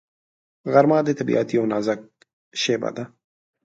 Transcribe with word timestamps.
غرمه 0.73 0.97
د 1.05 1.09
طبیعت 1.19 1.47
یو 1.57 1.65
نازک 1.71 1.99
شېبه 2.61 2.89
ده 2.95 3.03